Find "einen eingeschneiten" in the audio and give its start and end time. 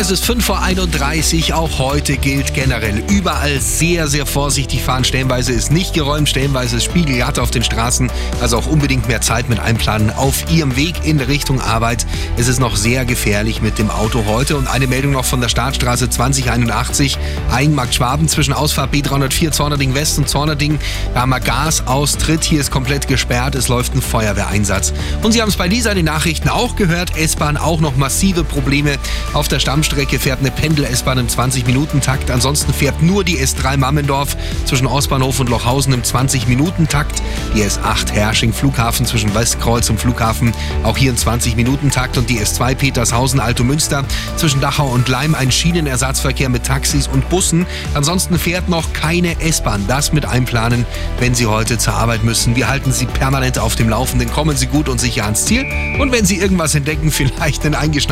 57.64-58.08